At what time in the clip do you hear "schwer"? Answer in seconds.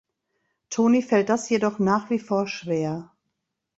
2.47-3.11